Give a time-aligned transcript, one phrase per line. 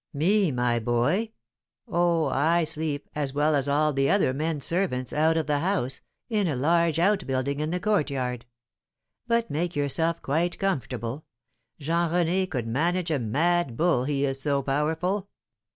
[0.15, 1.29] "Me, my boy?
[1.87, 6.01] Oh, I sleep, as well as all the other men servants, out of the house,
[6.27, 8.47] in a large outbuilding in the courtyard.
[9.27, 11.25] But make yourself quite comfortable.
[11.77, 15.29] Jean René could manage a mad bull, he is so powerful.